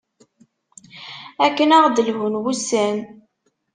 [1.45, 2.97] Akken ad aɣ-d-lhun wusan.